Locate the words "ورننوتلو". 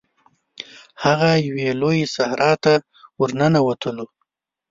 3.19-4.05